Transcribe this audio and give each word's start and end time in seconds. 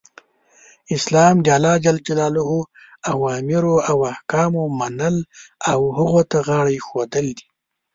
اسلام 0.95 1.35
د 1.41 1.47
الله 1.57 1.75
ج 1.85 1.87
اوامرو 3.13 3.75
او 3.89 3.97
احکامو 4.13 4.63
منل 4.79 5.15
او 5.71 5.79
هغو 5.97 6.21
ته 6.31 6.37
غاړه 6.47 6.71
ایښودل 6.75 7.27
دی. 7.37 7.45